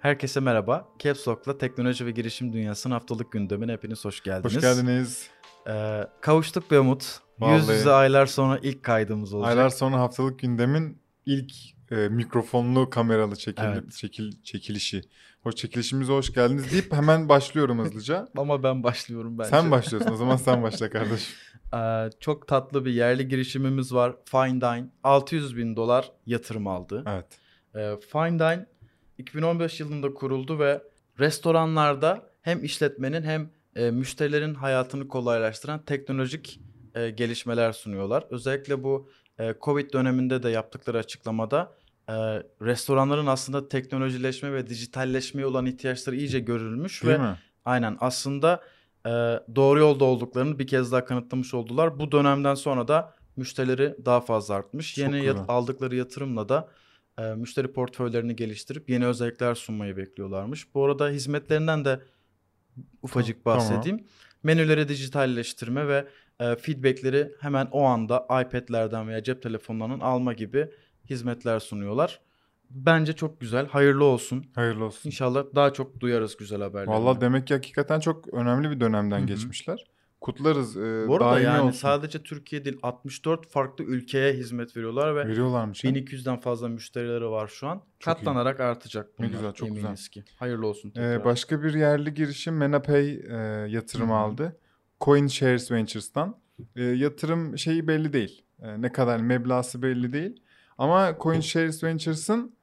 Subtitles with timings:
[0.00, 0.88] Herkese merhaba.
[0.98, 4.56] Caps Lock'la teknoloji ve girişim dünyasının haftalık gündemine hepiniz hoş geldiniz.
[4.56, 5.28] Hoş geldiniz.
[5.68, 7.18] Ee, kavuştuk be Umut.
[7.38, 7.56] Vallahi.
[7.56, 9.50] Yüz yüze aylar sonra ilk kaydımız olacak.
[9.50, 11.52] Aylar sonra haftalık gündemin ilk
[11.90, 13.92] e, mikrofonlu kameralı çekil, Evet.
[13.92, 15.02] çekil, çekilişi.
[15.42, 18.28] Hoş çekilişimize hoş geldiniz deyip hemen başlıyorum hızlıca.
[18.36, 19.50] Ama ben başlıyorum bence.
[19.50, 21.34] sen başlıyorsun o zaman sen başla kardeşim.
[21.74, 24.16] Ee, çok tatlı bir yerli girişimimiz var.
[24.24, 24.86] Fine Dine.
[25.04, 27.04] 600 bin dolar yatırım aldı.
[27.06, 27.26] Evet.
[27.74, 28.66] Ee, Fine Dine
[29.20, 30.82] 2015 yılında kuruldu ve
[31.18, 36.60] restoranlarda hem işletmenin hem e, müşterilerin hayatını kolaylaştıran teknolojik
[36.94, 38.24] e, gelişmeler sunuyorlar.
[38.30, 41.72] Özellikle bu e, Covid döneminde de yaptıkları açıklamada
[42.08, 42.12] e,
[42.62, 47.34] restoranların aslında teknolojileşme ve dijitalleşmeye olan ihtiyaçları iyice görülmüş Değil ve mi?
[47.64, 48.60] aynen aslında
[49.06, 49.10] e,
[49.56, 51.98] doğru yolda olduklarını bir kez daha kanıtlamış oldular.
[51.98, 54.94] Bu dönemden sonra da müşterileri daha fazla artmış.
[54.94, 56.68] Çok Yeni yat- aldıkları yatırımla da
[57.18, 60.74] e, müşteri portföylerini geliştirip yeni özellikler sunmayı bekliyorlarmış.
[60.74, 62.00] Bu arada hizmetlerinden de
[63.02, 63.58] ufacık Tamam.
[63.58, 64.04] bahsedeyim.
[64.42, 66.08] Menüleri dijitalleştirme ve
[66.40, 70.70] e, feedbackleri hemen o anda iPad'lerden veya cep telefonlarından alma gibi
[71.10, 72.20] hizmetler sunuyorlar.
[72.70, 73.66] Bence çok güzel.
[73.66, 74.46] Hayırlı olsun.
[74.54, 75.08] Hayırlı olsun.
[75.08, 76.88] İnşallah daha çok duyarız güzel haberleri.
[76.88, 79.26] Vallahi demek ki hakikaten çok önemli bir dönemden Hı hı.
[79.26, 79.84] geçmişler.
[80.20, 80.76] Kutlarız.
[80.76, 81.78] E, Bu arada yani olsun.
[81.78, 85.84] sadece Türkiye değil 64 farklı ülkeye hizmet veriyorlar ve Veriyorlarmış.
[85.84, 85.88] ha.
[85.88, 87.76] 1200'den fazla müşterileri var şu an.
[87.76, 88.04] Çok iyi.
[88.16, 89.38] Katlanarak artacak Ne bunlar.
[89.38, 90.24] güzel, çok eminiz güzel.
[90.24, 90.24] ki.
[90.36, 93.34] Hayırlı olsun Ee, başka bir yerli girişim Menapay e,
[93.68, 94.16] yatırım Hı hı.
[94.16, 94.56] aldı.
[95.00, 96.36] Coin Shares Ventures'tan.
[96.76, 98.42] E, yatırım şeyi belli değil.
[98.62, 100.42] E, ne kadar meblası belli değil.
[100.78, 102.54] Ama Coin Shares Ventures'ın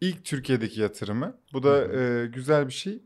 [0.00, 1.36] ilk Türkiye'deki yatırımı.
[1.52, 3.02] Bu da e, güzel bir şey.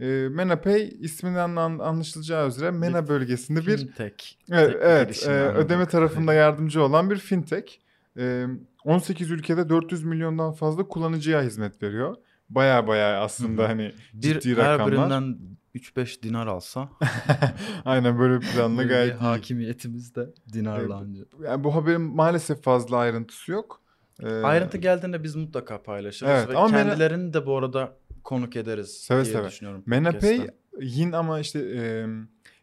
[0.00, 4.14] E, Menapay isminden an- anlaşılacağı üzere Mena bölgesinde bir Fintech.
[4.50, 7.72] Evet, tek evet girişim e, ödeme tarafında yardımcı olan bir fintech.
[8.18, 8.46] E,
[8.84, 12.16] 18 ülkede 400 milyondan fazla kullanıcıya hizmet veriyor.
[12.50, 14.92] Baya baya aslında hani bir ciddi her rakamlar.
[14.92, 15.38] birinden
[15.74, 16.88] 3-5 dinar alsa
[17.84, 19.18] Aynen böyle bir planla bir gayet iyi.
[19.18, 20.90] hakimiyetimiz de dinarla Evet.
[20.92, 21.20] anca.
[21.50, 23.80] Yani bu haberin maalesef fazla ayrıntısı yok.
[24.22, 27.96] E, Ayrıntı geldiğinde biz mutlaka paylaşırız Evet, ve ama Mena- kendilerini de bu arada
[28.28, 29.48] konuk ederiz Seve diye seve.
[29.48, 29.82] düşünüyorum.
[29.86, 30.46] Menapay
[30.80, 32.06] yine ama işte e,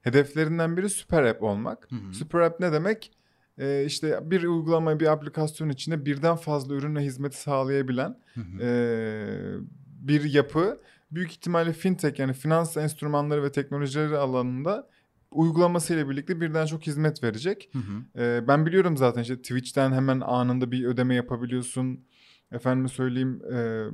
[0.01, 1.91] hedeflerinden biri süper app olmak.
[1.91, 2.13] Hı hı.
[2.13, 3.11] Süper app ne demek?
[3.57, 8.61] E, işte bir uygulama, bir aplikasyon içinde birden fazla ürün ve hizmeti sağlayabilen Hı hı.
[8.61, 8.69] e,
[10.01, 10.81] bir yapı.
[11.11, 14.89] Büyük ihtimalle fintech yani finans enstrümanları ve teknolojileri alanında
[15.31, 17.69] uygulamasıyla birlikte birden çok hizmet verecek.
[17.73, 18.21] Hı hı.
[18.21, 22.05] E, ben biliyorum zaten işte Twitch'ten hemen anında bir ödeme yapabiliyorsun.
[22.51, 23.85] Efendime söyleyeyim e,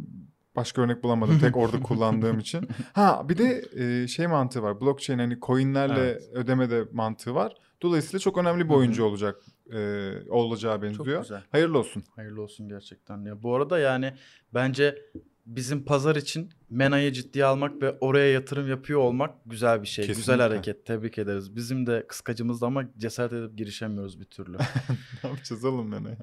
[0.56, 2.68] başka örnek bulamadım tek orada kullandığım için.
[2.94, 4.82] Ha bir de e, şey mantığı var.
[4.82, 6.24] Blockchain hani coinlerle Evet.
[6.34, 7.54] ödeme de mantığı var.
[7.82, 9.36] Dolayısıyla çok önemli bir oyuncu olacak
[9.74, 11.22] e, olacağı Çok benziyor.
[11.22, 11.42] güzel.
[11.52, 12.04] Hayırlı olsun.
[12.16, 13.26] Hayırlı olsun gerçekten.
[13.26, 14.14] Ya bu arada yani
[14.54, 14.98] bence
[15.46, 20.08] bizim pazar için Mena'yı ciddiye almak ve oraya yatırım yapıyor olmak güzel bir şey.
[20.08, 20.44] Güzel Kesinlikle.
[20.44, 20.86] hareket.
[20.86, 21.56] Tebrik ederiz.
[21.56, 24.58] Bizim de kıskacımızda ama cesaret edip girişemiyoruz bir türlü.
[25.24, 26.18] ne yapacağız oğlum ben ya?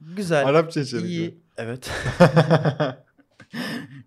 [0.00, 0.46] Güzel.
[0.46, 1.04] Arapça içerik.
[1.04, 1.38] iyi.
[1.56, 1.90] Evet.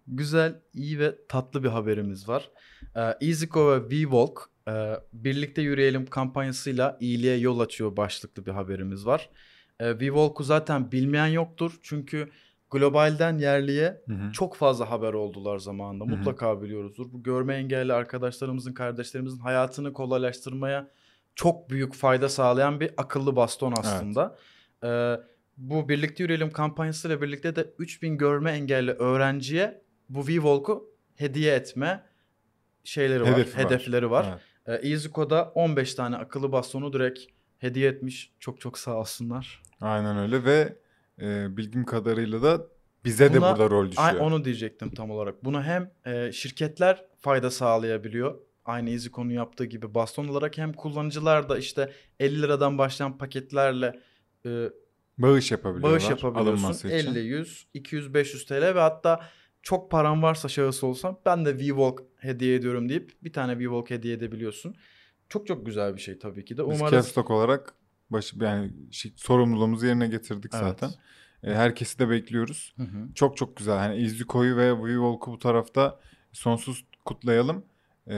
[0.07, 2.49] Güzel, iyi ve tatlı bir haberimiz var.
[2.95, 9.29] Ee, EasyCo ve WeWalk e, birlikte yürüyelim kampanyasıyla iyiliğe yol açıyor başlıklı bir haberimiz var.
[9.79, 12.29] Ee, WeWalk'u zaten bilmeyen yoktur çünkü
[12.71, 14.31] globalden yerliye Hı hı.
[14.31, 16.05] çok fazla haber oldular zamanında.
[16.05, 16.15] Hı hı.
[16.17, 17.05] Mutlaka biliyoruzdur.
[17.13, 20.89] Bu görme engelli arkadaşlarımızın, kardeşlerimizin hayatını kolaylaştırmaya
[21.35, 24.37] çok büyük fayda sağlayan bir akıllı baston aslında.
[24.83, 25.15] Ee,
[25.57, 32.03] bu Birlikte Yürüyelim kampanyasıyla birlikte de 3000 görme engelli öğrenciye bu WeWalk'u hediye etme
[32.83, 33.65] şeyleri var, Hedefi var.
[33.65, 34.25] hedefleri var.
[34.65, 34.83] Evet.
[34.83, 37.19] Ee, EasyCo'da 15 tane akıllı bastonu direkt
[37.57, 38.31] hediye etmiş.
[38.39, 39.61] Çok çok sağ olsunlar.
[39.81, 40.77] Aynen öyle ve
[41.21, 42.67] e, bildiğim kadarıyla da
[43.05, 44.07] bize de Buna- burada rol düşüyor.
[44.07, 45.43] Ay, onu diyecektim tam olarak.
[45.45, 48.37] Buna hem e, şirketler fayda sağlayabiliyor.
[48.65, 53.99] Aynı EasyCo'nun yaptığı gibi baston olarak hem kullanıcılar da işte 50 liradan başlayan paketlerle
[54.45, 54.69] e,
[55.17, 55.91] Bağış yapabiliyorlar.
[55.91, 56.63] bağış yapabiliyorsun.
[56.63, 56.97] alınması için.
[57.11, 59.23] 50, 100, 200, 500 TL ve hatta
[59.63, 64.13] çok paran varsa şahıs olsan ben de WeWalk hediye ediyorum deyip bir tane WeWalk hediye
[64.13, 64.75] edebiliyorsun.
[65.29, 66.69] Çok çok güzel bir şey tabii ki de.
[66.69, 67.73] Biz Umarız Capstock olarak
[68.09, 70.63] baş, yani şi- sorumluluğumuzu yerine getirdik Evet.
[70.63, 70.89] zaten.
[71.43, 72.73] E, herkesi de bekliyoruz.
[72.77, 73.13] Hı hı.
[73.15, 73.77] Çok çok güzel.
[73.77, 75.99] Hani İzliko'yu ve WeWalk'u bu tarafta
[76.31, 77.65] sonsuz kutlayalım.
[78.07, 78.15] E,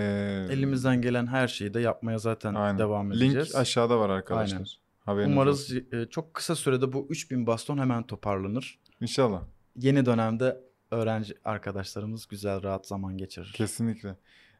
[0.50, 2.80] elimizden gelen her şeyi de yapmaya zaten aynen.
[2.80, 3.36] devam edeceğiz.
[3.36, 4.58] Link aşağıda var arkadaşlar.
[4.58, 4.70] Aynen.
[5.00, 5.86] Haberiniz Umarız olsun.
[5.92, 8.80] e, çok kısa sürede bu 3000 baston hemen toparlanır.
[9.02, 9.42] İnşallah.
[9.76, 10.58] Yeni dönemde
[10.96, 13.54] öğrenci arkadaşlarımız güzel rahat zaman geçirir.
[13.56, 14.16] Kesinlikle.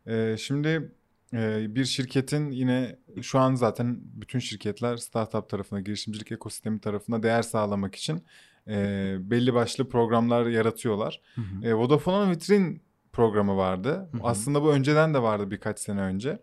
[0.08, 0.92] E, şimdi
[1.34, 7.42] e, bir şirketin yine şu an zaten bütün şirketler startup tarafına, girişimcilik ekosistemi tarafına değer
[7.42, 8.24] sağlamak için
[8.68, 11.22] e, belli başlı programlar yaratıyorlar.
[11.36, 11.68] Hı hı.
[11.68, 12.82] E, Vodafone'un vitrin
[13.14, 14.10] programı vardı.
[14.12, 14.22] Hı hı.
[14.24, 16.40] Aslında bu önceden de vardı birkaç sene önce.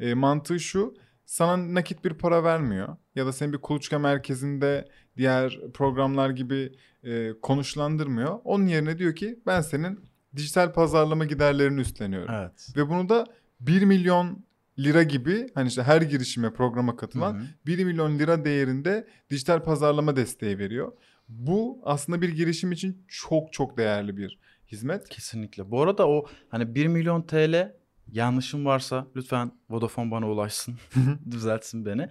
[0.00, 0.94] E, mantığı şu
[1.26, 6.72] sana nakit bir para vermiyor ya da seni bir kuluçka merkezinde diğer programlar gibi
[7.02, 8.38] e, konuşlandırmıyor.
[8.44, 10.00] Onun yerine diyor ki ben senin
[10.36, 12.34] dijital pazarlama giderlerini üstleniyorum.
[12.34, 12.68] Evet.
[12.76, 13.26] Ve bunu da
[13.60, 14.44] 1 milyon
[14.78, 17.44] lira gibi hani işte her girişime programa katılan Hı hı.
[17.66, 20.92] 1 milyon lira değerinde dijital pazarlama desteği veriyor.
[21.28, 24.38] Bu aslında bir girişim için çok çok değerli bir
[24.72, 25.08] hizmet.
[25.08, 25.70] Kesinlikle.
[25.70, 27.74] Bu arada o hani 1 milyon TL
[28.12, 30.74] yanlışım varsa lütfen Vodafone bana ulaşsın.
[31.30, 32.08] Düzeltsin beni.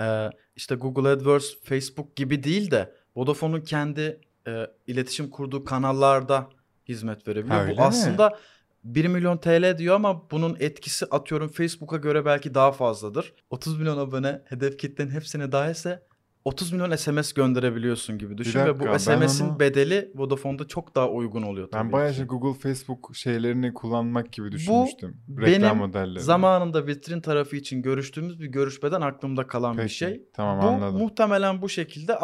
[0.00, 6.48] Ee, işte Google AdWords, Facebook gibi değil de Vodafone'un kendi e, iletişim kurduğu kanallarda
[6.88, 7.60] hizmet verebiliyor.
[7.60, 7.82] Öyle Bu mi?
[7.82, 8.38] aslında
[8.84, 13.34] 1 milyon TL diyor ama bunun etkisi atıyorum Facebook'a göre belki daha fazladır.
[13.50, 16.02] 30 milyon abone hedef kitlenin hepsine dahilse
[16.46, 20.94] 30 milyon SMS gönderebiliyorsun gibi düşün ve dakika, bu ben SMS'in onu- bedeli Vodafone'da çok
[20.94, 22.16] daha uygun oluyor tabii Ben bayağı ki.
[22.16, 25.16] şey Google, Facebook şeylerini kullanmak gibi düşünmüştüm.
[25.28, 26.20] benim Reklam modelleri.
[26.20, 30.22] Zamanında vitrin tarafı için görüştüğümüz bir görüşmeden aklımda kalan bir Peki, şey.
[30.32, 30.98] Tamam bu anladım.
[30.98, 32.18] muhtemelen bu şekilde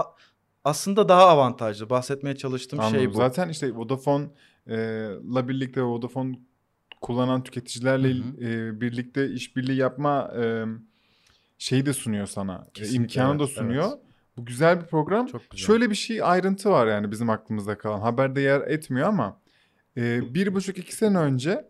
[0.64, 1.90] aslında daha avantajlı.
[1.90, 2.98] Bahsetmeye çalıştığım Anladım.
[2.98, 3.14] şey bu.
[3.14, 4.24] Zaten işte Vodafone
[4.68, 5.08] e,
[5.48, 6.38] birlikte Vodafone
[7.00, 8.44] kullanan tüketicilerle Hı hı.
[8.44, 10.64] e, birlikte işbirliği yapma e,
[11.58, 12.64] şeyi de sunuyor sana.
[12.68, 13.88] E, Kesinlikle, imkanı da evet, sunuyor.
[13.88, 14.11] evet.
[14.36, 15.26] Bu güzel bir program.
[15.26, 15.66] Çok güzel.
[15.66, 18.00] Şöyle bir şey ayrıntı var yani bizim aklımızda kalan.
[18.00, 19.40] Haberde yer etmiyor ama
[19.96, 21.68] e, bir buçuk iki sene önce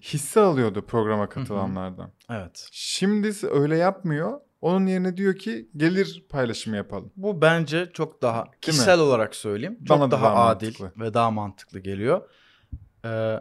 [0.00, 2.10] hisse alıyordu programa katılanlardan.
[2.30, 2.68] Evet.
[2.72, 4.40] Şimdi öyle yapmıyor.
[4.60, 7.12] Onun yerine diyor ki gelir paylaşımı yapalım.
[7.16, 9.78] Bu bence çok daha kişisel olarak söyleyeyim.
[9.84, 11.04] Çok Bana da daha, daha adil mantıklı.
[11.04, 12.30] ve daha mantıklı geliyor.
[13.04, 13.40] Ee,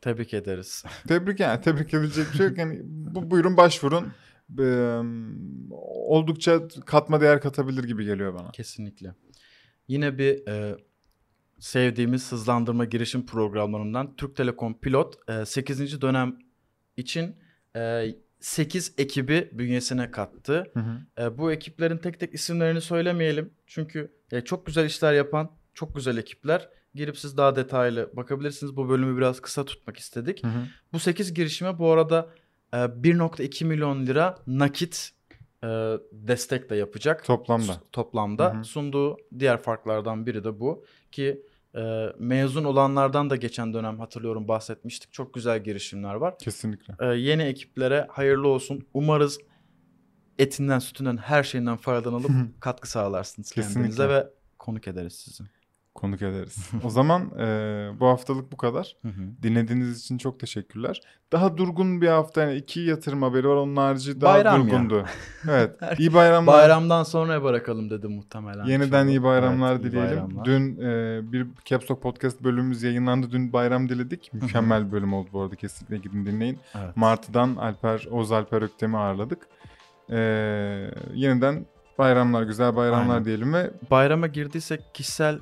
[0.00, 0.84] tebrik ederiz.
[1.08, 2.58] Tebrik yani tebrik edilecek bir şey yok.
[2.58, 4.12] Yani bu buyurun başvurun.
[4.58, 5.00] Ee,
[6.06, 8.50] oldukça katma değer katabilir gibi geliyor bana.
[8.50, 9.14] Kesinlikle.
[9.88, 10.76] Yine bir e,
[11.58, 16.00] sevdiğimiz hızlandırma girişim programlarından Türk Telekom Pilot e, 8.
[16.00, 16.38] dönem
[16.96, 17.36] için
[17.76, 18.06] e,
[18.40, 20.64] 8 ekibi bünyesine kattı.
[20.74, 21.24] Hı hı.
[21.24, 23.50] E, bu ekiplerin tek tek isimlerini söylemeyelim.
[23.66, 26.68] Çünkü e, çok güzel işler yapan çok güzel ekipler.
[26.94, 28.76] Girip siz daha detaylı bakabilirsiniz.
[28.76, 30.44] Bu bölümü biraz kısa tutmak istedik.
[30.44, 30.66] Hı hı.
[30.92, 32.39] Bu 8 girişime bu arada e,
[32.76, 35.10] 1.2 milyon lira nakit
[35.64, 35.68] e,
[36.12, 37.24] destek de yapacak.
[37.24, 37.80] Toplamda.
[37.92, 38.64] Toplamda Hı hı.
[38.64, 41.42] sunduğu diğer farklardan biri de bu ki
[41.76, 45.12] e, mezun olanlardan da geçen dönem hatırlıyorum bahsetmiştik.
[45.12, 46.38] Çok güzel girişimler var.
[46.38, 46.94] Kesinlikle.
[47.00, 48.86] E, yeni ekiplere hayırlı olsun.
[48.94, 49.38] Umarız
[50.38, 52.30] etinden, sütünden, her şeyinden faydalanıp
[52.60, 54.08] katkı sağlarsınız kendinize Kesinlikle.
[54.08, 55.44] ve konuk ederiz sizi.
[55.94, 56.70] Konuk ederiz.
[56.84, 57.44] o zaman e,
[58.00, 58.96] bu haftalık bu kadar.
[59.02, 59.22] Hı hı.
[59.42, 61.00] Dinlediğiniz için çok teşekkürler.
[61.32, 63.56] Daha durgun bir hafta yani iki yatırım haberi var.
[63.56, 64.66] Onun harici daha Bayram ya.
[64.66, 65.04] durgundu.
[65.50, 65.76] Evet.
[65.98, 66.54] İyi bayramlar.
[66.54, 68.64] Bayramdan sonra bırakalım dedi muhtemelen.
[68.64, 70.16] Yeniden iyi bayramlar Evet, iyi dileyelim.
[70.16, 70.44] bayramlar.
[70.44, 73.30] Dün e, bir Caps Lock Podcast bölümümüz yayınlandı.
[73.30, 74.30] Dün bayram diledik.
[74.32, 75.56] Mükemmel bir bölüm oldu bu arada.
[75.56, 76.58] Kesinlikle gidin dinleyin.
[76.74, 76.96] Evet.
[76.96, 79.38] Martı'dan Alper, Oğuz Alper Öktem'i ağırladık.
[80.10, 80.18] E,
[81.14, 81.66] yeniden
[81.98, 83.24] bayramlar, güzel bayramlar Aynen.
[83.24, 85.38] diyelim ve Bayrama girdiysek kişisel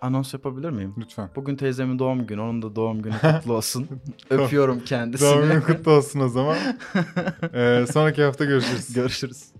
[0.00, 0.94] anons yapabilir miyim?
[0.98, 1.30] lütfen.
[1.36, 2.40] Bugün teyzemin doğum günü.
[2.40, 3.88] Onun da doğum günü kutlu olsun.
[4.30, 5.28] Öpüyorum kendisini.
[5.28, 6.56] Doğum günü kutlu olsun o zaman.
[7.54, 8.94] E, sonraki hafta görüşürüz.
[8.94, 9.52] Görüşürüz.